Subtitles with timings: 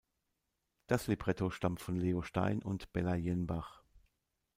[0.87, 3.83] Das Libretto stammt von Leo Stein und Bela Jenbach.